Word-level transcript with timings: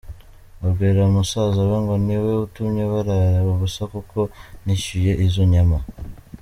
abwira 0.65 1.01
musaza 1.13 1.61
we 1.69 1.77
ngo 1.83 1.95
niwe 2.05 2.31
utumye 2.45 2.83
barara 2.91 3.39
ubusa 3.53 3.83
kuko 3.93 4.19
nishyuye 4.63 5.11
izo 5.25 5.43
nyama. 5.53 5.77